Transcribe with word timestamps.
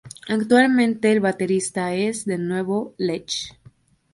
Actualmente, 0.29 1.11
el 1.11 1.19
baterista 1.19 1.93
es, 1.93 2.25
de 2.25 2.39
nuevo, 2.39 2.95
Lech. 2.97 3.55